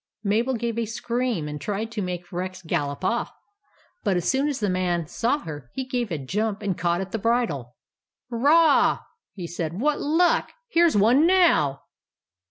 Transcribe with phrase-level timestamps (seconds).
[0.23, 3.31] Mabel gave a scream, and tried to make Rex gallop off;
[4.03, 7.11] but as soon as the man saw her, he gave a jump and caught at
[7.11, 7.75] the bridle."
[8.31, 8.97] Hurray!"
[9.35, 10.53] he said." What luck!
[10.71, 11.83] Here 's one now